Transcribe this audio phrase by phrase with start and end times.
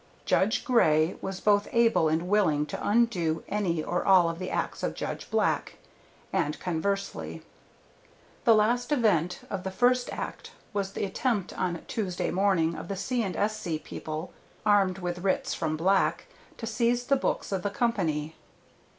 [0.25, 4.81] Judge Grey was both able and willing to undo any or all of the acts
[4.81, 5.77] of Judge Black,
[6.33, 7.43] and conversely.
[8.43, 12.95] The last event of the first act was the attempt on Tuesday morning of the
[12.97, 13.21] C.
[13.23, 13.77] & S.C.
[13.77, 14.33] people,
[14.65, 16.25] armed with writs from Black,
[16.57, 18.35] to seize the books of the company.